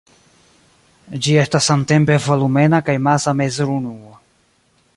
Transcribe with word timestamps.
Ĝi 1.25 1.35
estas 1.41 1.67
samtempe 1.71 2.17
volumena 2.23 2.79
kaj 2.87 2.97
masa 3.09 3.35
mezurunuo. 3.43 4.19